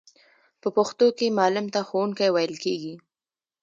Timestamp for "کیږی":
2.63-2.95